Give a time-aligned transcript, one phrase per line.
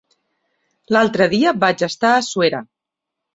[0.95, 2.63] L'altre dia vaig estar a Suera.